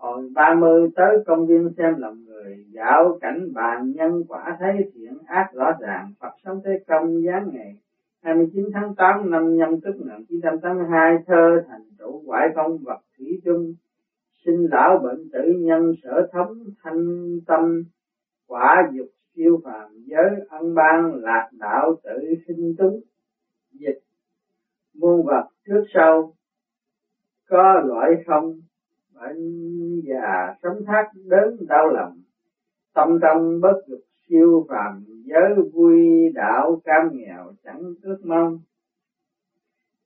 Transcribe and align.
Hồi 0.00 0.28
ba 0.34 0.54
mươi 0.54 0.90
tới 0.96 1.16
công 1.26 1.46
viên 1.46 1.70
xem 1.78 1.94
lòng 1.98 2.24
người, 2.24 2.64
dạo 2.72 3.18
cảnh 3.20 3.52
bàn 3.54 3.92
nhân 3.92 4.24
quả 4.28 4.56
thấy 4.60 4.72
thiện 4.94 5.18
ác 5.26 5.50
rõ 5.52 5.72
ràng, 5.80 6.12
Phật 6.20 6.32
sống 6.44 6.60
thế 6.64 6.70
công 6.86 7.22
giáng 7.26 7.48
ngày 7.52 7.76
29 8.22 8.64
tháng 8.74 8.94
8 8.94 9.30
năm 9.30 9.56
nhâm 9.56 9.80
tức 9.80 9.96
1982 9.98 11.18
thơ 11.26 11.62
thành 11.68 11.82
trụ 11.98 12.22
ngoại 12.24 12.48
công 12.54 12.78
vật 12.78 13.00
thủy 13.18 13.40
trung 13.44 13.74
sinh 14.44 14.66
lão 14.70 14.98
bệnh 14.98 15.30
tử 15.32 15.54
nhân 15.58 15.92
sở 16.02 16.28
thống 16.32 16.58
thanh 16.82 17.28
tâm 17.46 17.82
quả 18.46 18.90
dục 18.92 19.08
siêu 19.36 19.60
phàm 19.64 19.90
giới 20.04 20.30
ân 20.48 20.74
ban 20.74 21.14
lạc 21.14 21.48
đạo 21.52 21.94
tự 22.02 22.34
sinh 22.48 22.74
túng. 22.78 23.00
Dịch. 23.72 23.98
Muôn 24.94 25.26
vật 25.26 25.48
trước 25.66 25.84
sau 25.94 26.32
có 27.48 27.82
loại 27.86 28.10
không? 28.26 28.60
Bệnh 29.20 30.00
già 30.04 30.54
sống 30.62 30.84
thác 30.86 31.10
đớn 31.24 31.56
đau 31.68 31.88
lòng. 31.88 32.18
Tâm 32.94 33.18
trong 33.22 33.60
bất 33.60 33.82
dục 33.86 34.00
siêu 34.28 34.66
phàm, 34.68 35.04
giới 35.24 35.54
vui 35.72 35.98
đạo 36.34 36.80
cam 36.84 37.08
nghèo 37.12 37.52
chẳng 37.64 37.80
ước 38.02 38.18
mong. 38.24 38.58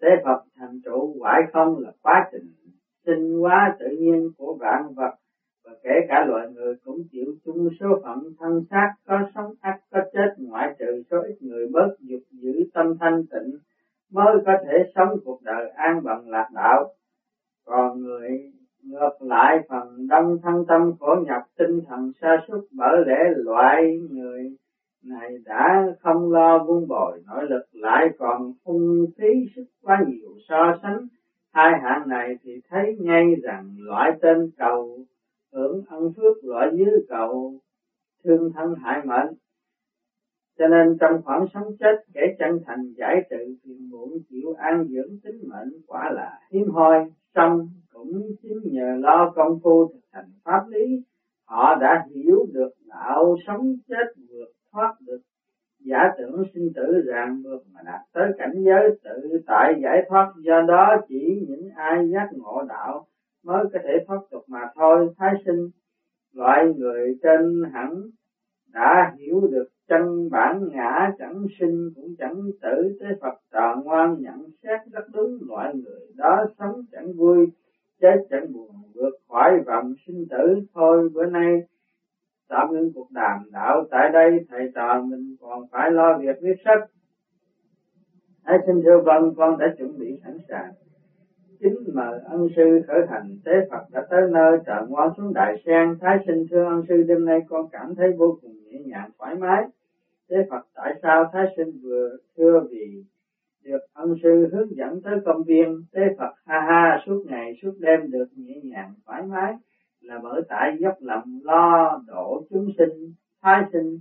Thế 0.02 0.08
Phật 0.24 0.42
thành 0.56 0.80
trụ 0.84 1.14
ngoại 1.18 1.40
không 1.52 1.78
là 1.78 1.92
quá 2.02 2.28
trình 2.32 2.52
sinh 3.06 3.38
hóa 3.40 3.76
tự 3.80 3.86
nhiên 3.98 4.30
của 4.38 4.56
vạn 4.60 4.94
vật, 4.94 5.14
và 5.64 5.72
kể 5.82 5.90
cả 6.08 6.24
loài 6.28 6.48
người 6.52 6.74
cũng 6.84 6.98
chịu 7.12 7.34
chung 7.44 7.68
số 7.80 7.86
phận 8.02 8.18
thân 8.38 8.64
xác, 8.70 8.94
có 9.06 9.18
sống 9.34 9.54
ác, 9.60 9.80
có 9.90 10.00
chết, 10.12 10.34
ngoại 10.38 10.74
trừ 10.78 11.02
số 11.10 11.16
ít 11.22 11.36
người 11.40 11.68
bớt 11.72 11.96
dục 12.00 12.22
giữ 12.30 12.52
tâm 12.74 12.98
thanh 13.00 13.26
tịnh 13.26 13.58
mới 14.10 14.36
có 14.46 14.52
thể 14.64 14.92
sống 14.94 15.18
cuộc 15.24 15.42
đời 15.42 15.70
an 15.70 16.00
bằng 16.04 16.28
lạc 16.28 16.48
đạo. 16.54 16.94
Còn 17.64 18.00
người 18.00 18.52
ngược 18.84 19.16
lại, 19.20 19.58
phần 19.68 20.06
đông 20.08 20.38
thân 20.42 20.64
tâm 20.68 20.92
khổ 21.00 21.16
nhập 21.26 21.42
tinh 21.58 21.80
thần 21.88 22.12
sa 22.20 22.36
sút 22.48 22.64
bởi 22.72 23.04
lẽ 23.06 23.18
loại 23.36 23.98
người 24.10 24.56
này 25.04 25.30
đã 25.44 25.86
không 26.00 26.32
lo 26.32 26.64
vun 26.64 26.88
bồi 26.88 27.22
nội 27.26 27.44
lực, 27.50 27.64
lại 27.72 28.08
còn 28.18 28.52
phung 28.64 29.04
phí 29.18 29.28
sức 29.56 29.64
quá 29.82 30.04
nhiều 30.08 30.30
so 30.48 30.78
sánh. 30.82 30.98
Hai 31.52 31.72
hạng 31.82 32.08
này 32.08 32.34
thì 32.42 32.52
thấy 32.70 32.96
ngay 33.00 33.24
rằng 33.42 33.74
loại 33.78 34.10
tên 34.22 34.50
cầu 34.58 34.98
hưởng 35.52 35.82
ân 35.88 36.12
phước 36.16 36.44
loại 36.44 36.70
dưới 36.72 37.06
cầu 37.08 37.54
thương 38.24 38.52
thân 38.52 38.74
hại 38.82 39.00
mệnh. 39.04 39.34
Cho 40.58 40.68
nên 40.68 40.96
trong 41.00 41.22
khoảng 41.24 41.46
sống 41.54 41.76
chết, 41.80 41.96
kẻ 42.14 42.34
chân 42.38 42.60
thành 42.66 42.92
giải 42.96 43.16
trừ 43.30 43.56
phiền 43.64 43.90
muộn, 43.90 44.10
chịu 44.30 44.54
an 44.58 44.86
dưỡng 44.88 45.18
tính 45.24 45.40
mệnh 45.42 45.72
quả 45.86 46.10
là 46.10 46.38
hiếm 46.52 46.70
hoi 46.70 47.10
xong 47.34 47.68
cũng 48.04 48.22
chính 48.42 48.58
nhờ 48.72 48.96
lo 48.98 49.32
công 49.34 49.58
phu 49.62 49.88
thực 49.92 50.00
hành 50.12 50.30
pháp 50.44 50.64
lý, 50.68 51.02
họ 51.44 51.74
đã 51.80 52.06
hiểu 52.14 52.46
được 52.52 52.70
đạo 52.88 53.36
sống 53.46 53.76
chết 53.88 54.22
vượt 54.30 54.48
thoát 54.72 54.94
được. 55.06 55.18
Giả 55.80 55.98
tưởng 56.18 56.42
sinh 56.54 56.72
tử 56.74 57.02
ràng 57.06 57.42
buộc 57.42 57.62
mà 57.72 57.80
đạt 57.84 58.00
tới 58.12 58.32
cảnh 58.38 58.54
giới 58.56 58.98
tự 59.04 59.42
tại 59.46 59.74
giải 59.82 60.02
thoát, 60.08 60.32
do 60.36 60.60
đó 60.68 60.96
chỉ 61.08 61.46
những 61.48 61.68
ai 61.76 62.08
giác 62.12 62.28
ngộ 62.32 62.62
đạo 62.68 63.06
mới 63.44 63.64
có 63.72 63.78
thể 63.82 64.04
thoát 64.06 64.20
tục 64.30 64.42
mà 64.48 64.60
thôi, 64.74 65.14
thái 65.18 65.34
sinh. 65.44 65.68
Loại 66.32 66.64
người 66.76 67.18
trên 67.22 67.62
hẳn 67.72 67.94
đã 68.72 69.14
hiểu 69.18 69.40
được 69.50 69.66
chân 69.88 70.28
bản 70.30 70.68
ngã 70.72 71.12
chẳng 71.18 71.44
sinh 71.60 71.90
cũng 71.96 72.14
chẳng 72.18 72.34
tử 72.62 72.96
tới 73.00 73.12
Phật 73.20 73.34
trò 73.52 73.76
ngoan 73.84 74.16
nhận 74.20 74.50
xét 74.62 74.80
rất 74.92 75.04
đúng, 75.12 75.38
loại 75.48 75.74
người 75.74 76.00
đó 76.16 76.44
sống 76.58 76.82
chẳng 76.92 77.12
vui 77.16 77.46
chết 78.04 78.26
chẳng 78.30 78.52
buồn 78.52 78.70
vượt 78.94 79.14
khỏi 79.28 79.60
vòng 79.66 79.94
sinh 80.06 80.26
tử. 80.30 80.60
Thôi, 80.74 81.08
bữa 81.14 81.26
nay 81.26 81.60
tạm 82.48 82.72
ngưng 82.72 82.92
cuộc 82.94 83.10
đàm 83.10 83.38
đạo. 83.52 83.84
Tại 83.90 84.10
đây, 84.12 84.30
thầy 84.50 84.60
trò 84.74 85.02
mình 85.02 85.36
còn 85.40 85.62
phải 85.72 85.90
lo 85.90 86.18
việc 86.18 86.36
viết 86.42 86.54
sách. 86.64 86.90
Hãy 88.44 88.58
xin 88.66 88.82
thưa 88.84 89.02
vâng 89.04 89.34
con 89.36 89.58
đã 89.58 89.66
chuẩn 89.78 89.98
bị 89.98 90.18
sẵn 90.24 90.38
sàng. 90.48 90.72
Chính 91.60 91.74
mời 91.94 92.20
ân 92.24 92.48
sư 92.56 92.80
khởi 92.86 93.00
hành. 93.08 93.36
Tế 93.44 93.52
Phật 93.70 93.84
đã 93.92 94.06
tới 94.10 94.22
nơi 94.32 94.58
trợ 94.66 94.86
ngoan 94.88 95.10
xuống 95.16 95.34
đại 95.34 95.62
sen. 95.66 95.98
Thái 96.00 96.18
sinh 96.26 96.46
thưa 96.50 96.64
ân 96.64 96.82
sư, 96.88 97.02
đêm 97.08 97.24
nay 97.24 97.40
con 97.48 97.66
cảm 97.72 97.94
thấy 97.94 98.12
vô 98.18 98.38
cùng 98.42 98.52
nhẹ 98.64 98.78
nhàng, 98.86 99.10
thoải 99.18 99.34
mái. 99.34 99.64
Tế 100.28 100.36
Phật, 100.50 100.62
tại 100.74 100.94
sao 101.02 101.30
thái 101.32 101.46
sinh 101.56 101.80
vừa 101.82 102.10
thưa 102.36 102.60
vì 102.70 103.04
được 103.64 103.78
ân 103.92 104.14
sư 104.22 104.48
hướng 104.52 104.76
dẫn 104.76 105.02
tới 105.02 105.14
công 105.24 105.42
viên 105.46 105.82
tế 105.92 106.00
Phật 106.18 106.32
ha 106.46 106.60
ha 106.60 107.02
suốt 107.06 107.24
ngày, 107.26 107.52
suốt 107.62 107.72
đêm 107.78 108.10
được 108.10 108.26
nhẹ 108.36 108.54
nhàng, 108.62 108.94
thoải 109.06 109.22
mái, 109.22 109.54
là 110.00 110.20
bởi 110.22 110.42
tại 110.48 110.76
dốc 110.80 110.94
lòng 111.00 111.40
lo 111.42 112.00
độ 112.06 112.44
chúng 112.50 112.68
sinh, 112.78 113.12
thái 113.42 113.62
sinh. 113.72 113.98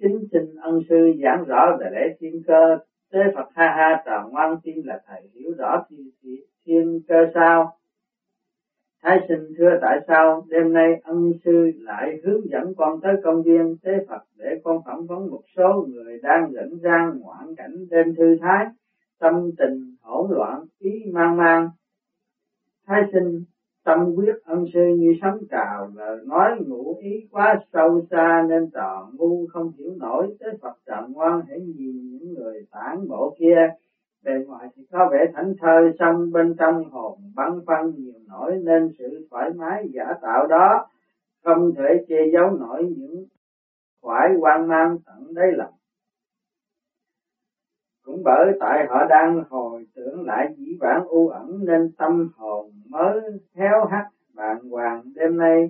Chính 0.00 0.18
sinh 0.32 0.54
ân 0.62 0.80
sư 0.88 1.12
giảng 1.22 1.44
rõ 1.44 1.76
về 1.80 1.90
lễ 1.92 2.16
thiên 2.20 2.42
cơ 2.46 2.78
tế 3.12 3.20
Phật 3.34 3.48
ha 3.54 3.68
ha 3.76 4.02
trò 4.06 4.28
ngoan 4.30 4.56
tin 4.62 4.76
là 4.84 5.00
thầy 5.06 5.22
hiểu 5.34 5.52
rõ 5.58 5.84
thiên 5.90 6.10
thiên 6.66 7.00
cơ 7.08 7.14
sao? 7.34 7.78
Thái 9.04 9.18
sinh 9.28 9.52
thưa 9.58 9.78
tại 9.80 10.00
sao 10.08 10.44
đêm 10.48 10.72
nay 10.72 11.00
ân 11.02 11.32
sư 11.44 11.70
lại 11.76 12.20
hướng 12.24 12.50
dẫn 12.50 12.74
con 12.76 13.00
tới 13.00 13.12
công 13.24 13.42
viên 13.42 13.76
tế 13.82 13.92
Phật 14.08 14.22
để 14.36 14.60
con 14.64 14.80
phỏng 14.86 15.06
vấn 15.06 15.30
một 15.30 15.42
số 15.56 15.86
người 15.88 16.18
đang 16.22 16.52
dẫn 16.52 16.78
ra 16.82 17.12
ngoạn 17.20 17.54
cảnh 17.56 17.74
đêm 17.90 18.14
thư 18.14 18.36
thái, 18.40 18.66
tâm 19.20 19.50
tình 19.58 19.96
hỗn 20.02 20.30
loạn, 20.30 20.64
ý 20.78 20.90
mang 21.12 21.36
mang. 21.36 21.68
Thái 22.86 23.02
sinh 23.12 23.44
tâm 23.84 24.14
quyết 24.16 24.34
ân 24.44 24.64
sư 24.74 24.80
như 24.96 25.12
sấm 25.22 25.38
trào 25.50 25.90
là 25.94 26.16
nói 26.26 26.50
ngụ 26.66 26.96
ý 27.02 27.28
quá 27.30 27.60
sâu 27.72 28.06
xa 28.10 28.46
nên 28.48 28.70
trò 28.74 29.08
ngu 29.12 29.46
không 29.46 29.72
hiểu 29.78 29.90
nổi. 30.00 30.36
Tới 30.40 30.52
Phật 30.62 30.76
trần 30.86 31.12
ngoan 31.12 31.40
hãy 31.48 31.60
nhìn 31.60 32.08
những 32.10 32.34
người 32.34 32.66
tản 32.72 33.08
bộ 33.08 33.36
kia. 33.38 33.70
Bề 34.24 34.32
ngoài 34.46 34.68
thì 34.76 34.82
có 34.92 35.08
vẻ 35.12 35.18
thảnh 35.34 35.54
thơi 35.60 35.92
xong 35.98 36.32
bên 36.32 36.54
trong 36.58 36.84
hồn 36.90 37.18
băn 37.36 37.50
khoăn 37.66 37.90
nhiều 37.96 38.23
nổi 38.34 38.60
nên 38.62 38.90
sự 38.98 39.26
thoải 39.30 39.50
mái 39.56 39.88
giả 39.94 40.04
tạo 40.22 40.46
đó 40.46 40.86
không 41.44 41.74
thể 41.74 42.04
che 42.08 42.16
giấu 42.32 42.50
nổi 42.50 42.94
những 42.96 43.24
khoải 44.02 44.28
quan 44.40 44.68
mang 44.68 44.98
tận 45.06 45.34
đáy 45.34 45.52
lòng. 45.52 45.74
Cũng 48.04 48.22
bởi 48.24 48.46
tại 48.60 48.86
họ 48.88 49.06
đang 49.08 49.44
hồi 49.50 49.86
tưởng 49.94 50.26
lại 50.26 50.54
dĩ 50.56 50.76
vãng 50.80 51.04
u 51.06 51.28
ẩn 51.28 51.64
nên 51.64 51.92
tâm 51.98 52.30
hồn 52.36 52.70
mới 52.88 53.20
héo 53.54 53.84
hắt 53.84 54.08
bàn 54.34 54.58
hoàng. 54.70 55.02
Đêm 55.14 55.36
nay 55.36 55.68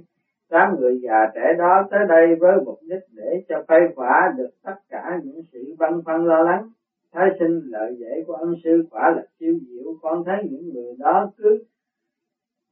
tám 0.51 0.77
người 0.81 1.01
già 1.03 1.27
trẻ 1.35 1.53
đó 1.59 1.89
tới 1.91 2.01
đây 2.09 2.35
với 2.41 2.57
mục 2.65 2.79
đích 2.83 3.03
để 3.13 3.45
cho 3.49 3.65
phai 3.69 3.81
khỏa 3.97 4.33
được 4.37 4.51
tất 4.63 4.75
cả 4.89 5.21
những 5.25 5.43
sự 5.53 5.75
băn 5.79 6.03
khoăn 6.05 6.25
lo 6.25 6.43
lắng. 6.43 6.69
Thái 7.13 7.31
sinh 7.39 7.61
lợi 7.65 7.97
dễ 7.99 8.25
của 8.27 8.33
ân 8.33 8.55
sư 8.65 8.85
quả 8.91 9.13
là 9.17 9.23
siêu 9.41 9.55
diệu, 9.69 9.95
con 10.03 10.25
thấy 10.25 10.37
những 10.51 10.71
người 10.75 10.95
đó 10.99 11.31
cứ 11.37 11.65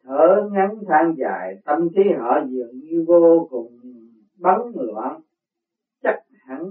thở 0.05 0.49
ngắn 0.53 0.79
than 0.89 1.15
dài, 1.19 1.55
tâm 1.65 1.89
trí 1.95 2.03
họ 2.19 2.41
dường 2.49 2.81
như 2.83 3.05
vô 3.09 3.49
cùng 3.51 3.79
bấn 4.39 4.61
loạn. 4.75 5.21
Chắc 6.03 6.17
hẳn 6.47 6.71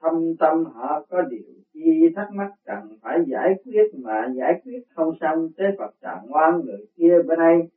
thâm 0.00 0.36
tâm 0.38 0.64
họ 0.64 1.06
có 1.10 1.22
điều 1.22 1.54
chi 1.74 2.14
thắc 2.16 2.32
mắc 2.32 2.50
cần 2.64 2.98
phải 3.02 3.18
giải 3.26 3.54
quyết 3.64 3.90
mà 3.94 4.28
giải 4.36 4.60
quyết 4.64 4.82
không 4.94 5.14
xong. 5.20 5.48
Thế 5.58 5.64
Phật 5.78 5.94
trả 6.02 6.20
ngoan 6.26 6.60
người 6.60 6.86
kia 6.96 7.22
bên 7.26 7.38
đây, 7.38 7.68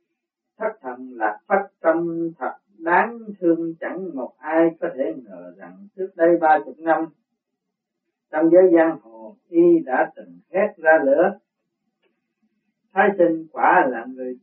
thất 0.58 0.72
thần 0.80 1.10
là 1.12 1.38
phát 1.46 1.68
tâm 1.80 2.30
thật 2.38 2.52
đáng 2.78 3.18
thương. 3.40 3.74
Chẳng 3.80 4.08
một 4.14 4.32
ai 4.38 4.70
có 4.80 4.88
thể 4.96 5.14
ngờ 5.24 5.54
rằng 5.56 5.86
trước 5.96 6.08
đây 6.16 6.36
ba 6.40 6.58
chục 6.64 6.78
năm, 6.78 7.04
trong 8.30 8.50
giới 8.50 8.72
giang 8.74 8.98
hồ, 9.02 9.36
y 9.48 9.78
đã 9.84 10.12
từng 10.16 10.38
hét 10.52 10.74
ra 10.76 10.98
lửa. 11.04 11.38
Thái 12.92 13.08
sinh 13.18 13.46
quả 13.52 13.86
là 13.90 14.06
người 14.14 14.38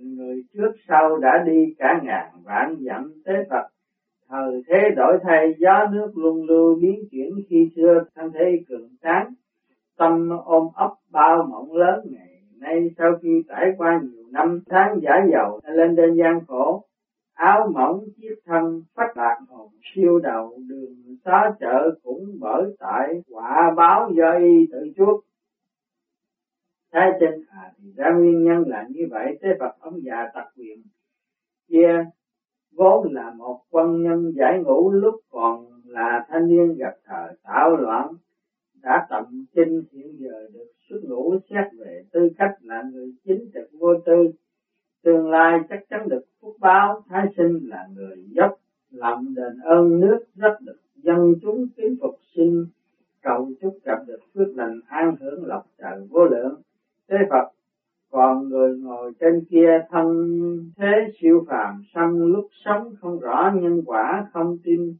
người 0.00 0.42
trước 0.54 0.72
sau 0.88 1.18
đã 1.18 1.44
đi 1.46 1.74
cả 1.78 2.00
ngàn 2.02 2.30
vạn 2.44 2.76
dặm 2.80 3.12
tế 3.24 3.32
Phật. 3.50 3.68
Thời 4.28 4.62
thế 4.68 4.90
đổi 4.96 5.18
thay, 5.22 5.54
gió 5.58 5.86
nước 5.92 6.12
luân 6.16 6.44
lưu 6.44 6.78
biến 6.80 7.00
chuyển 7.10 7.30
khi 7.48 7.70
xưa, 7.76 8.04
thân 8.14 8.30
thế 8.34 8.60
cường 8.68 8.88
tráng 9.02 9.32
tâm 9.98 10.30
ôm 10.44 10.68
ấp 10.74 10.90
bao 11.10 11.46
mộng 11.50 11.72
lớn, 11.72 12.00
ngày 12.10 12.42
nay 12.60 12.90
sau 12.98 13.12
khi 13.22 13.42
trải 13.48 13.72
qua 13.76 14.00
nhiều 14.02 14.24
năm 14.30 14.60
tháng 14.68 14.98
giả 15.02 15.26
dầu 15.32 15.60
lên 15.64 15.96
đên 15.96 16.14
gian 16.14 16.40
khổ. 16.46 16.84
Áo 17.34 17.70
mỏng 17.74 18.00
chiếc 18.16 18.34
thân 18.46 18.82
phát 18.96 19.16
lạc 19.16 19.38
hồn 19.48 19.68
siêu 19.94 20.18
đầu, 20.18 20.58
đường 20.68 21.16
xá 21.24 21.52
chợ 21.60 21.90
cũng 22.02 22.24
bởi 22.40 22.62
tại 22.78 23.08
quả 23.30 23.74
báo 23.76 24.10
do 24.16 24.32
y 24.38 24.66
tự 24.72 24.78
chuốc. 24.96 25.24
Thái 26.92 27.10
chân 27.20 27.34
à 27.48 27.72
thì 27.78 27.92
ra 27.96 28.10
nguyên 28.10 28.44
nhân 28.44 28.64
là 28.66 28.86
như 28.90 29.06
vậy, 29.10 29.38
thế 29.42 29.48
Phật 29.60 29.76
ông 29.80 30.00
già 30.04 30.30
tặc 30.34 30.46
quyền 30.56 30.82
kia 31.68 32.04
vốn 32.72 33.12
là 33.12 33.34
một 33.36 33.60
quân 33.70 34.02
nhân 34.02 34.32
giải 34.36 34.58
ngũ, 34.64 34.90
lúc 34.90 35.14
còn 35.30 35.66
là 35.84 36.26
thanh 36.28 36.48
niên 36.48 36.76
gặp 36.78 36.94
thời 37.04 37.36
tạo 37.42 37.76
loạn, 37.76 38.12
đã 38.82 39.06
tận 39.10 39.24
chinh 39.54 39.82
hiện 39.92 40.16
giờ 40.18 40.48
được 40.52 40.66
xuất 40.88 41.00
ngũ 41.08 41.38
xét 41.50 41.66
về 41.78 42.02
tư 42.12 42.30
cách 42.38 42.54
là 42.60 42.82
người 42.92 43.12
chính 43.24 43.50
trực 43.54 43.70
vô 43.80 43.94
tư. 44.06 44.32
Tương 45.04 45.30
lai 45.30 45.60
chắc 45.68 45.80
chắn 45.90 46.08
được 46.08 46.24
phúc 46.40 46.56
báo, 46.60 47.02
thái 47.08 47.26
sinh 47.36 47.58
là 47.62 47.88
người 47.94 48.16
dốc 48.30 48.58
lòng 48.90 49.34
đền 49.34 49.58
ơn 49.64 50.00
nước 50.00 50.24
rất 50.34 50.56
được 50.60 50.78
dân 50.94 51.34
chúng 51.42 51.66
kính 51.76 51.96
phục 52.00 52.14
sinh 52.36 52.66
cầu 53.22 53.50
chúc 53.60 53.78
gặp 53.84 53.98
được 54.06 54.20
phước 54.34 54.48
lành 54.56 54.80
an 54.86 55.16
hưởng 55.20 55.46
lộc 55.46 55.66
trời 55.78 56.06
vô 56.10 56.24
lượng 56.24 56.60
thế 57.10 57.16
phật, 57.30 57.48
còn 58.10 58.48
người 58.48 58.78
ngồi 58.78 59.12
trên 59.20 59.44
kia 59.50 59.78
thân 59.90 60.06
thế 60.76 61.12
siêu 61.20 61.44
phàm 61.48 61.82
xong 61.94 62.18
lúc 62.18 62.48
sống 62.64 62.94
không 63.00 63.20
rõ 63.20 63.52
nhân 63.54 63.82
quả, 63.86 64.26
không 64.32 64.58
tin 64.64 64.94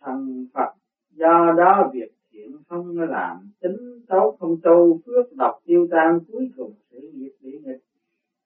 thần 0.00 0.46
Phật. 0.54 0.72
Do 1.10 1.54
đó 1.56 1.90
việc 1.94 2.12
thiện 2.32 2.56
không 2.68 2.98
làm, 2.98 3.50
tính 3.60 4.00
xấu 4.08 4.36
không 4.40 4.56
tu, 4.62 5.00
phước 5.06 5.36
độc 5.36 5.60
tiêu 5.64 5.88
tan, 5.90 6.18
cuối 6.32 6.50
cùng 6.56 6.72
sự 6.90 7.10
nghiệp 7.14 7.32
bị 7.40 7.58
nghịch 7.64 7.82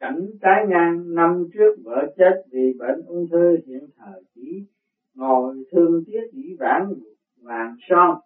cảnh 0.00 0.26
trái 0.42 0.66
ngang, 0.69 1.14
năm 1.14 1.44
trước 1.54 1.75
vợ 1.84 2.14
chết 2.16 2.42
vì 2.50 2.72
bệnh 2.78 3.02
ung 3.06 3.28
thư, 3.28 3.56
hiện 3.66 3.86
thời 3.96 4.22
chỉ 4.34 4.64
ngồi 5.14 5.64
thương 5.72 6.04
tiếc 6.06 6.31
dĩ 6.32 6.56
vãng, 6.58 6.94
vàng 7.42 7.76
son. 7.88 8.19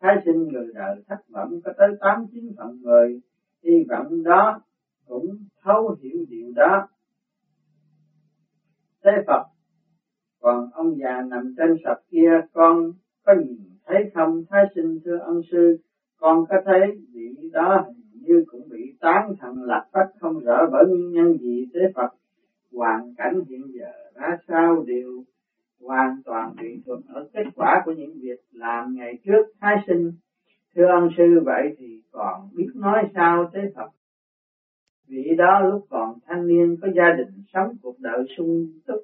Thái 0.00 0.16
sinh 0.24 0.48
người 0.48 0.66
đời 0.74 1.02
thất 1.08 1.16
vọng 1.44 1.60
có 1.64 1.72
tới 1.78 1.88
tám 2.00 2.26
chín 2.32 2.52
phần 2.58 2.80
người 2.82 3.20
hy 3.64 3.84
vọng 3.90 4.22
đó 4.22 4.60
cũng 5.06 5.36
thấu 5.62 5.96
hiểu 6.02 6.24
điều 6.28 6.52
đó. 6.56 6.88
Thế 9.04 9.10
Phật, 9.26 9.42
còn 10.40 10.70
ông 10.72 10.98
già 10.98 11.20
nằm 11.28 11.54
trên 11.56 11.76
sập 11.84 11.98
kia, 12.10 12.30
con 12.52 12.92
có 13.24 13.34
nhìn 13.38 13.58
thấy 13.86 13.96
không? 14.14 14.42
Thái 14.50 14.64
sinh 14.74 14.98
thưa 15.04 15.18
ông 15.18 15.40
sư, 15.52 15.78
con 16.20 16.44
có 16.48 16.56
thấy 16.64 16.80
vị 17.12 17.50
đó 17.52 17.86
như 18.12 18.44
cũng 18.46 18.68
bị 18.68 18.94
tán 19.00 19.32
thần 19.40 19.62
lạc 19.62 19.84
phách 19.92 20.10
không 20.20 20.38
rõ 20.40 20.68
bởi 20.72 20.84
nguyên 20.88 21.12
nhân 21.12 21.38
gì? 21.38 21.66
Thế 21.74 21.80
Phật, 21.94 22.08
hoàn 22.72 23.14
cảnh 23.16 23.40
hiện 23.48 23.62
giờ 23.72 23.92
ra 24.14 24.36
sao 24.48 24.84
đều 24.86 25.24
hoàn 25.80 26.22
toàn 26.24 26.54
tùy 26.58 26.82
thuộc 26.86 26.98
ở 27.08 27.28
kết 27.32 27.44
quả 27.54 27.82
của 27.84 27.92
những 27.92 28.12
việc 28.22 28.40
làm 28.52 28.94
ngày 28.94 29.18
trước. 29.24 29.42
Thái 29.60 29.76
sinh 29.86 30.12
thưa 30.76 30.86
ân 30.86 31.08
sư, 31.16 31.42
vậy 31.44 31.76
thì 31.78 32.00
còn 32.12 32.48
biết 32.56 32.68
nói 32.74 33.02
sao 33.14 33.50
thế 33.54 33.60
Phật? 33.76 33.90
Vị 35.08 35.34
đó 35.38 35.60
lúc 35.60 35.86
còn 35.90 36.18
thanh 36.26 36.46
niên 36.46 36.76
có 36.82 36.88
gia 36.96 37.12
đình 37.18 37.42
sống 37.52 37.68
cuộc 37.82 38.00
đời 38.00 38.24
sung 38.36 38.66
túc, 38.86 39.00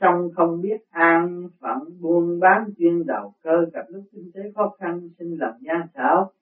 song 0.00 0.28
không 0.36 0.60
biết 0.60 0.76
an 0.90 1.48
phận, 1.60 1.78
buôn 2.00 2.40
bán 2.40 2.64
chuyên 2.78 3.06
đầu 3.06 3.32
cơ 3.42 3.66
gặp 3.72 3.84
lúc 3.88 4.04
kinh 4.12 4.30
tế 4.34 4.40
khó 4.54 4.74
khăn, 4.78 5.00
xin 5.18 5.36
lòng 5.38 5.54
gian 5.60 5.80
xảo 5.94 6.32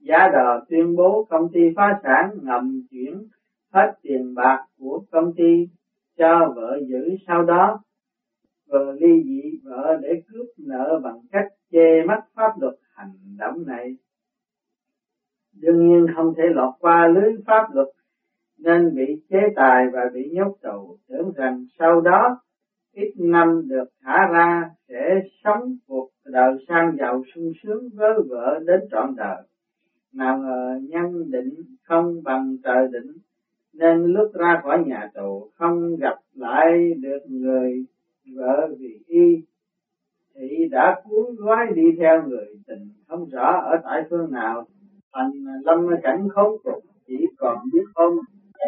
giá 0.00 0.28
đò 0.32 0.64
tuyên 0.68 0.96
bố 0.96 1.26
công 1.30 1.48
ty 1.52 1.60
phá 1.76 2.00
sản, 2.02 2.30
ngầm 2.42 2.82
chuyển 2.90 3.22
hết 3.72 3.92
tiền 4.02 4.34
bạc 4.34 4.64
của 4.78 5.02
công 5.10 5.32
ty 5.36 5.68
cho 6.16 6.52
vợ 6.56 6.78
giữ. 6.88 7.16
Sau 7.26 7.42
đó, 7.42 7.80
vợ 8.68 8.92
ly 9.00 9.22
dị 9.24 9.60
vợ 9.64 9.98
để 10.02 10.22
cướp 10.28 10.46
nợ 10.58 11.00
bằng 11.04 11.20
cách 11.32 11.52
che 11.70 12.02
mắt 12.06 12.20
pháp 12.34 12.52
luật 12.60 12.74
hành 12.94 13.12
động 13.38 13.66
này 13.66 13.96
đương 15.76 15.88
nhiên 15.88 16.06
không 16.16 16.34
thể 16.36 16.42
lọt 16.54 16.74
qua 16.80 17.08
lưới 17.08 17.32
pháp 17.46 17.74
luật, 17.74 17.88
nên 18.58 18.94
bị 18.94 19.22
chế 19.30 19.38
tài 19.56 19.84
và 19.92 20.00
bị 20.14 20.30
nhốt 20.32 20.56
tù. 20.62 20.98
Tưởng 21.08 21.32
rằng 21.36 21.64
sau 21.78 22.00
đó, 22.00 22.40
ít 22.92 23.12
năm 23.18 23.62
được 23.68 23.84
thả 24.02 24.28
ra 24.32 24.70
sẽ 24.88 25.20
sống 25.44 25.76
cuộc 25.86 26.08
đời 26.24 26.64
sang 26.68 26.96
giàu 26.98 27.22
sung 27.34 27.52
sướng 27.62 27.88
với 27.94 28.12
vợ 28.28 28.60
đến 28.66 28.80
trọn 28.90 29.14
đời. 29.16 29.36
Nào 30.14 30.38
ngờ 30.38 30.80
nhân 30.82 31.30
định 31.30 31.54
không 31.82 32.22
bằng 32.24 32.56
trời 32.64 32.88
định, 32.92 33.12
nên 33.74 34.04
lúc 34.04 34.30
ra 34.34 34.60
khỏi 34.62 34.84
nhà 34.86 35.10
tù, 35.14 35.50
không 35.54 35.96
gặp 35.96 36.16
lại 36.34 36.94
được 37.00 37.20
người 37.28 37.84
vợ 38.36 38.68
vì 38.78 38.98
y, 39.06 39.42
thì 40.34 40.68
đã 40.70 41.00
cuốn 41.04 41.34
gói 41.38 41.66
đi 41.74 41.82
theo 41.98 42.22
người 42.28 42.46
tình. 42.66 42.88
Không 43.08 43.28
rõ 43.28 43.60
ở 43.64 43.76
tại 43.84 44.02
phương 44.10 44.32
nào 44.32 44.66
thành 45.16 45.30
lâm 45.64 45.86
cảnh 46.02 46.28
khốn 46.34 46.50
cùng, 46.62 46.84
chỉ 47.06 47.26
còn 47.38 47.58
biết 47.72 47.84
ôm. 47.94 48.12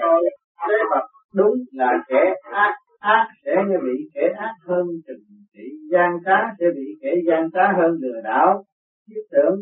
Thôi. 0.03 0.31
thế 0.69 0.75
vật 0.91 1.07
đúng 1.35 1.55
là 1.73 1.93
kẻ 2.09 2.35
ác 2.53 2.75
ác 3.01 3.27
sẽ 3.45 3.53
bị 3.83 4.09
kẻ 4.15 4.33
ác 4.37 4.55
hơn 4.67 4.87
trừng 5.07 5.25
trị 5.55 5.69
gian 5.93 6.19
trá 6.25 6.39
sẽ 6.59 6.67
bị 6.77 6.99
kẻ 7.03 7.15
gian 7.27 7.51
trá 7.51 7.73
hơn 7.77 7.99
lừa 8.01 8.21
đảo. 8.25 8.65
Thiết 9.09 9.21
tưởng, 9.31 9.61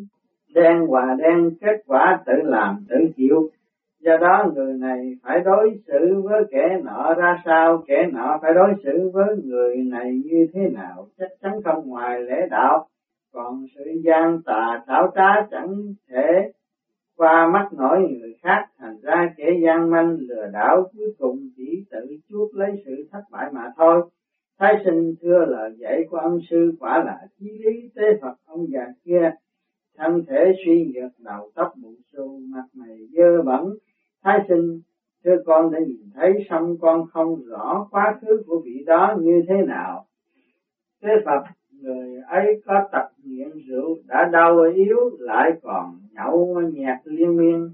đen 0.54 0.86
hòa 0.86 1.16
đen, 1.18 1.50
kết 1.60 1.82
quả 1.86 2.22
tự 2.26 2.32
làm 2.44 2.76
tự 2.88 2.96
chịu. 3.16 3.50
Do 4.00 4.16
đó 4.16 4.50
người 4.54 4.74
này 4.78 5.12
phải 5.22 5.40
đối 5.44 5.80
xử 5.86 6.22
với 6.24 6.44
kẻ 6.50 6.80
nọ 6.84 7.14
ra 7.14 7.42
sao, 7.44 7.84
kẻ 7.86 8.06
nọ 8.12 8.38
phải 8.42 8.54
đối 8.54 8.74
xử 8.84 9.10
với 9.12 9.36
người 9.44 9.76
này 9.76 10.20
như 10.24 10.46
thế 10.54 10.60
nào, 10.74 11.06
chắc 11.18 11.28
chắn 11.42 11.52
không 11.64 11.88
ngoài 11.88 12.22
lễ 12.22 12.46
đạo. 12.50 12.86
Còn 13.32 13.64
sự 13.74 13.84
gian 14.04 14.38
tà 14.44 14.84
xảo 14.86 15.12
trá 15.14 15.46
chẳng 15.50 15.74
thể 16.10 16.25
qua 17.16 17.48
mắt 17.52 17.68
nổi 17.72 18.00
người 18.00 18.34
khác, 18.42 18.66
thành 18.78 18.96
ra 19.02 19.34
kẻ 19.36 19.44
gian 19.64 19.90
manh 19.90 20.16
lừa 20.20 20.46
đảo 20.52 20.90
cuối 20.92 21.14
cùng 21.18 21.38
chỉ 21.56 21.84
tự 21.90 22.16
chuốc 22.28 22.54
lấy 22.54 22.82
sự 22.84 23.08
thất 23.12 23.22
bại 23.30 23.50
mà 23.52 23.72
thôi. 23.76 24.10
Thái 24.58 24.74
sinh 24.84 25.14
thưa 25.22 25.44
lời 25.48 25.76
dạy 25.78 26.04
của 26.10 26.16
ông 26.16 26.38
sư 26.50 26.72
quả 26.80 27.04
là 27.04 27.18
chí 27.38 27.46
lý 27.64 27.90
tế 27.94 28.02
phật 28.20 28.34
ông 28.46 28.66
già 28.72 28.86
kia. 29.04 29.30
Thân 29.96 30.24
thể 30.28 30.52
suy 30.64 30.92
nhược, 30.94 31.12
đầu 31.18 31.50
tóc 31.54 31.72
bụng 31.82 31.96
xù, 32.12 32.40
mặt 32.48 32.64
mày 32.74 32.98
dơ 33.12 33.42
bẩn. 33.42 33.64
Thái 34.24 34.38
sinh, 34.48 34.80
thưa 35.24 35.36
con 35.46 35.72
đã 35.72 35.78
nhìn 35.78 36.10
thấy 36.14 36.32
xong 36.50 36.76
con 36.80 37.06
không 37.12 37.44
rõ 37.46 37.88
quá 37.90 38.18
khứ 38.20 38.42
của 38.46 38.62
vị 38.64 38.84
đó 38.86 39.16
như 39.20 39.42
thế 39.48 39.54
nào. 39.66 40.06
Tế 41.02 41.08
phật 41.24 41.42
người 41.86 42.20
ấy 42.28 42.62
có 42.66 42.88
tập 42.92 43.08
nghiện 43.24 43.48
rượu 43.68 43.96
đã 44.06 44.28
đau 44.32 44.60
yếu, 44.74 44.96
lại 45.18 45.50
còn 45.62 45.98
nhậu 46.12 46.60
nhạt 46.74 46.98
liên 47.04 47.36
miên. 47.36 47.70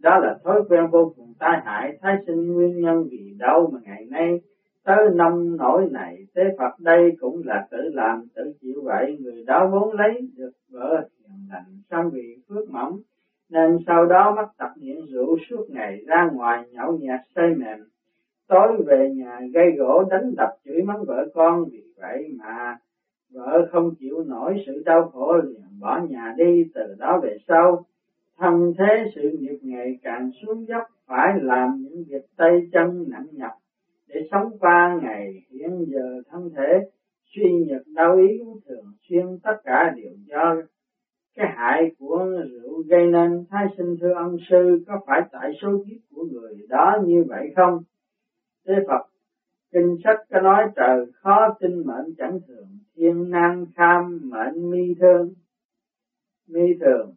Đó 0.00 0.18
là 0.18 0.38
thói 0.44 0.62
quen 0.68 0.86
vô 0.86 1.12
cùng 1.16 1.34
tai 1.38 1.60
hại, 1.64 1.98
thái 2.00 2.16
sinh 2.26 2.52
nguyên 2.52 2.80
nhân 2.80 3.04
vì 3.10 3.34
đâu 3.38 3.70
mà 3.72 3.80
ngày 3.84 4.06
nay 4.10 4.40
tới 4.84 4.98
năm 5.14 5.56
nỗi 5.56 5.88
này. 5.90 6.18
Thế 6.34 6.42
Phật 6.58 6.80
đây 6.80 7.16
cũng 7.20 7.42
là 7.44 7.66
tự 7.70 7.78
làm, 7.92 8.26
tự 8.34 8.52
chịu 8.60 8.82
vậy. 8.84 9.16
Người 9.20 9.44
đó 9.46 9.68
vốn 9.72 9.92
lấy 9.92 10.28
được 10.36 10.52
vợ 10.70 11.08
hiền 11.18 11.38
lành 11.52 11.80
xong 11.90 12.10
vì 12.12 12.36
phước 12.48 12.70
mỏng, 12.70 12.98
nên 13.50 13.78
sau 13.86 14.06
đó 14.06 14.34
mắc 14.36 14.48
tập 14.58 14.70
nghiện 14.76 14.98
rượu 15.12 15.38
suốt 15.50 15.66
ngày 15.68 16.04
ra 16.06 16.30
ngoài 16.32 16.64
nhậu 16.70 16.98
nhạt 16.98 17.20
say 17.34 17.54
mềm. 17.54 17.78
Tối 18.48 18.82
về 18.86 19.10
nhà, 19.14 19.40
gây 19.54 19.70
gỗ 19.78 20.04
đánh 20.10 20.34
đập 20.36 20.50
chửi 20.64 20.82
mắng 20.82 21.04
vợ 21.06 21.26
con, 21.34 21.64
vì 21.72 21.82
vậy 21.96 22.28
mà 22.38 22.76
vợ 23.34 23.68
không 23.72 23.94
chịu 23.98 24.24
nổi 24.26 24.62
sự 24.66 24.82
đau 24.84 25.10
khổ 25.12 25.36
liền 25.44 25.80
bỏ 25.80 26.00
nhà 26.08 26.34
đi, 26.36 26.64
từ 26.74 26.94
đó 26.98 27.20
về 27.22 27.36
sau, 27.48 27.84
thân 28.38 28.72
thế 28.78 29.10
sự 29.14 29.38
nghiệp 29.40 29.58
ngày 29.62 29.98
càng 30.02 30.30
xuống 30.42 30.66
dốc, 30.68 30.82
phải 31.06 31.28
làm 31.42 31.68
những 31.80 32.04
việc 32.08 32.26
tay 32.36 32.50
chân 32.72 33.04
nặng 33.08 33.26
nhọc 33.32 33.52
để 34.08 34.20
sống 34.30 34.58
qua 34.60 34.98
ngày 35.02 35.32
hiện 35.50 35.84
giờ 35.88 36.22
thân 36.30 36.50
thể, 36.56 36.80
suy 37.34 37.52
nhược 37.52 37.82
đau 37.94 38.16
yếu 38.16 38.60
thường 38.66 38.84
xuyên 39.08 39.38
tất 39.42 39.56
cả 39.64 39.92
đều 39.96 40.12
do 40.26 40.54
cái 41.36 41.46
hại 41.56 41.90
của 41.98 42.26
rượu 42.50 42.82
gây 42.86 43.06
nên. 43.06 43.44
Thái 43.50 43.66
sinh 43.76 43.96
thưa 44.00 44.12
ông 44.14 44.36
sư, 44.50 44.84
có 44.86 45.00
phải 45.06 45.20
tại 45.32 45.52
số 45.62 45.68
kiếp 45.86 46.00
của 46.14 46.24
người 46.32 46.66
đó 46.68 46.98
như 47.04 47.24
vậy 47.28 47.52
không? 47.56 47.78
Thế 48.66 48.74
phật 48.88 49.11
kinh 49.72 49.96
sách 50.04 50.18
có 50.30 50.40
nói 50.40 50.62
trời, 50.76 51.06
khó 51.12 51.56
tin 51.60 51.82
mệnh 51.86 52.14
chẳng 52.18 52.38
thường, 52.48 52.68
thiên 52.96 53.30
nan 53.30 53.66
kham 53.76 54.20
mệnh 54.22 54.70
mi 54.70 54.94
thương. 55.00 55.32
Mi 56.48 56.74
thường 56.80 57.14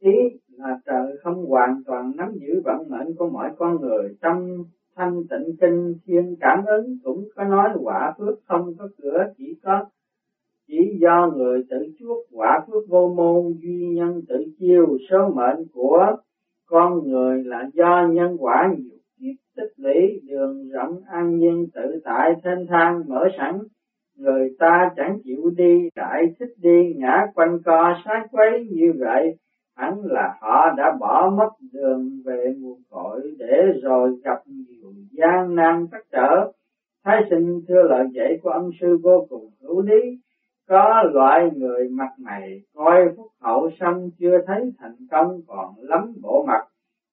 ý 0.00 0.10
là 0.48 0.78
trời 0.86 1.16
không 1.22 1.46
hoàn 1.46 1.82
toàn 1.86 2.12
nắm 2.16 2.32
giữ 2.34 2.60
vận 2.64 2.90
mệnh 2.90 3.16
của 3.16 3.28
mọi 3.28 3.50
con 3.58 3.80
người. 3.80 4.16
Trong 4.22 4.64
thanh 4.96 5.22
tịnh 5.30 5.56
kinh 5.60 5.94
thiên 6.06 6.36
cảm 6.40 6.64
ứng 6.66 6.98
cũng 7.04 7.28
có 7.36 7.44
nói 7.44 7.68
quả 7.80 8.14
phước 8.18 8.38
không 8.46 8.74
có 8.78 8.88
cửa, 9.02 9.32
chỉ 9.38 9.54
có, 9.62 9.84
chỉ 10.66 10.98
do 11.00 11.30
người 11.36 11.64
tự 11.70 11.76
chuốc 11.98 12.26
quả 12.32 12.64
phước 12.66 12.88
vô 12.88 13.14
môn, 13.16 13.52
duy 13.62 13.86
nhân 13.86 14.20
tự 14.28 14.44
chiêu. 14.58 14.98
Số 15.10 15.28
mệnh 15.28 15.66
của 15.72 16.16
con 16.66 17.08
người 17.08 17.44
là 17.44 17.70
do 17.74 18.08
nhân 18.12 18.36
quả 18.38 18.74
nhiều 18.78 18.97
tích 19.58 19.72
lũy 19.76 20.20
đường 20.28 20.68
rộng 20.72 21.02
an 21.06 21.38
nhiên 21.38 21.66
tự 21.74 22.00
tại 22.04 22.32
thanh 22.44 22.66
thang 22.68 23.02
mở 23.06 23.28
sẵn. 23.38 23.58
Người 24.16 24.50
ta 24.58 24.90
chẳng 24.96 25.18
chịu 25.24 25.50
đi 25.56 25.88
lại 25.96 26.22
thích 26.38 26.54
đi, 26.62 26.94
ngã 26.96 27.26
quanh 27.34 27.58
co 27.64 27.94
sát 28.04 28.26
quấy 28.30 28.66
như 28.70 28.92
vậy. 28.98 29.36
Hẳn 29.76 29.94
là 30.04 30.38
họ 30.40 30.74
đã 30.76 30.96
bỏ 31.00 31.30
mất 31.36 31.50
đường 31.72 32.10
về 32.24 32.54
nguồn 32.58 32.78
cội 32.90 33.20
để 33.38 33.62
rồi 33.82 34.20
gặp 34.24 34.38
nhiều 34.46 34.92
gian 35.10 35.54
nan 35.54 35.86
trắc 35.92 36.02
trở. 36.12 36.52
Thái 37.04 37.22
sinh 37.30 37.60
thưa 37.68 37.82
lời 37.82 38.06
dạy 38.14 38.38
của 38.42 38.50
ông 38.50 38.70
sư 38.80 38.98
vô 39.02 39.26
cùng 39.30 39.50
hữu 39.62 39.82
lý. 39.82 40.18
Có 40.68 41.02
loại 41.12 41.50
người 41.56 41.88
mặt 41.90 42.10
mày 42.18 42.60
coi 42.74 43.08
phúc 43.16 43.26
hậu 43.40 43.70
xong 43.80 44.10
chưa 44.18 44.38
thấy 44.46 44.72
thành 44.78 44.96
công 45.10 45.40
còn 45.46 45.74
lắm 45.78 46.12
bộ 46.22 46.44
mặt 46.46 46.64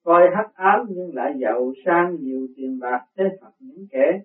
coi 0.06 0.30
hắc 0.36 0.56
ám 0.56 0.86
nhưng 0.90 1.16
lại 1.16 1.34
giàu 1.38 1.74
sang, 1.86 2.16
nhiều 2.20 2.48
tiền 2.56 2.80
bạc 2.80 3.02
thế 3.18 3.24
Phật 3.42 3.52
những 3.60 3.88
kẻ. 3.92 4.20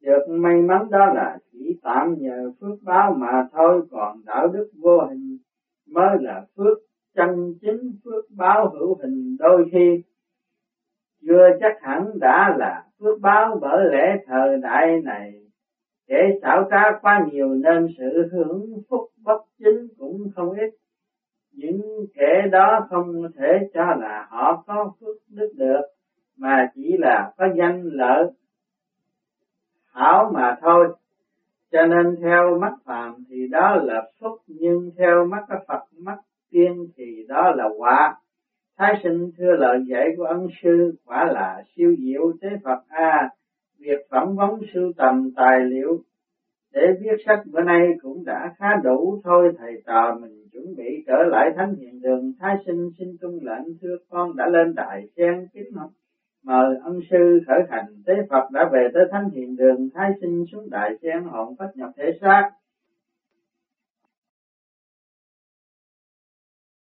Được 0.00 0.26
may 0.28 0.56
mắn 0.56 0.90
đó 0.90 1.12
là 1.14 1.38
chỉ 1.52 1.78
tạm 1.82 2.14
nhờ 2.18 2.52
phước 2.60 2.82
báo 2.82 3.12
mà 3.18 3.48
thôi, 3.52 3.82
còn 3.90 4.20
đạo 4.26 4.48
đức 4.48 4.70
vô 4.82 4.98
hình 5.10 5.38
mới 5.86 6.16
là 6.20 6.44
phước 6.56 6.78
chân 7.14 7.54
chính, 7.60 7.92
phước 8.04 8.24
báo 8.36 8.70
hữu 8.70 8.98
hình 9.02 9.36
đôi 9.38 9.68
khi. 9.72 10.02
Chưa 11.22 11.48
chắc 11.60 11.76
hẳn 11.82 12.18
đã 12.20 12.56
là 12.58 12.84
phước 13.00 13.20
báo 13.20 13.58
bởi 13.60 13.84
lẽ 13.92 14.16
thời 14.26 14.56
đại 14.56 15.00
này. 15.04 15.32
Kẻ 16.08 16.30
xảo 16.42 16.68
trá 16.70 16.98
quá 17.02 17.26
nhiều 17.32 17.48
nên 17.48 17.86
sự 17.98 18.28
hưởng 18.32 18.82
phúc 18.88 19.08
bất 19.24 19.42
chính 19.58 19.88
cũng 19.98 20.30
không 20.34 20.50
ít 20.50 20.70
những 21.52 21.80
kẻ 22.14 22.48
đó 22.52 22.86
không 22.90 23.22
thể 23.36 23.68
cho 23.74 23.84
là 24.00 24.26
họ 24.30 24.64
có 24.66 24.92
phước 25.00 25.16
đức 25.28 25.52
được, 25.56 25.80
mà 26.36 26.70
chỉ 26.74 26.96
là 26.98 27.32
có 27.36 27.46
danh 27.56 27.82
lợi 27.82 28.24
hảo 29.92 30.30
mà 30.34 30.56
thôi. 30.60 30.88
Cho 31.72 31.86
nên 31.86 32.16
theo 32.22 32.58
mắt 32.58 32.72
phàm 32.84 33.14
thì 33.28 33.48
đó 33.48 33.76
là 33.82 34.10
phúc, 34.20 34.38
nhưng 34.46 34.90
theo 34.98 35.24
mắt 35.24 35.44
các 35.48 35.62
Phật, 35.68 35.84
mắt 35.98 36.16
tiên 36.50 36.86
thì 36.96 37.24
đó 37.28 37.50
là 37.56 37.64
quả. 37.78 38.16
Thái 38.78 39.00
sinh 39.02 39.30
thưa 39.38 39.52
lời 39.52 39.78
dạy 39.88 40.08
của 40.16 40.24
ân 40.24 40.46
sư, 40.62 40.94
quả 41.06 41.24
là 41.32 41.62
siêu 41.76 41.94
diệu 41.98 42.32
thế 42.42 42.48
Phật 42.64 42.80
A. 42.88 43.28
Việc 43.78 44.06
phỏng 44.10 44.36
vấn 44.36 44.60
sưu 44.74 44.92
tầm 44.96 45.30
tài 45.36 45.60
liệu 45.60 46.02
để 46.72 46.80
viết 47.00 47.16
sách 47.26 47.40
bữa 47.52 47.60
nay 47.60 47.88
cũng 48.02 48.24
đã 48.24 48.54
khá 48.58 48.76
đủ 48.84 49.20
thôi, 49.24 49.52
thầy 49.58 49.82
trò 49.86 50.18
mình 50.20 50.39
chuẩn 50.52 50.76
bị 50.76 51.04
trở 51.06 51.22
lại 51.28 51.50
thánh 51.56 51.74
hiện 51.74 52.00
đường, 52.00 52.32
thái 52.40 52.56
sinh 52.66 52.90
xin 52.98 53.08
tuân 53.20 53.32
lệnh, 53.32 53.78
thưa 53.80 53.96
con 54.08 54.36
đã 54.36 54.46
lên 54.46 54.74
đại 54.74 55.02
sen 55.16 55.46
kính 55.54 55.72
học 55.74 55.90
mời 56.44 56.76
ân 56.84 57.00
sư 57.10 57.40
khởi 57.46 57.60
hành. 57.70 57.86
Tế 58.06 58.14
Phật 58.30 58.50
đã 58.52 58.68
về 58.72 58.88
tới 58.94 59.02
thánh 59.10 59.30
hiện 59.30 59.56
đường, 59.56 59.88
thái 59.94 60.10
sinh 60.20 60.44
xuống 60.52 60.70
đại 60.70 60.90
sen, 61.02 61.24
hồn 61.24 61.54
phách 61.58 61.76
nhập 61.76 61.90
thể 61.96 62.10
xác. 62.20 62.50